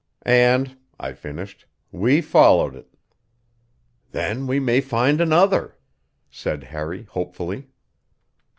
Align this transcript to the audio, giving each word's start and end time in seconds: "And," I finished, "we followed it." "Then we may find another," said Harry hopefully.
"And," 0.25 0.77
I 0.99 1.13
finished, 1.13 1.67
"we 1.91 2.21
followed 2.21 2.75
it." 2.75 2.87
"Then 4.09 4.47
we 4.47 4.59
may 4.59 4.81
find 4.81 5.21
another," 5.21 5.77
said 6.31 6.63
Harry 6.63 7.03
hopefully. 7.03 7.67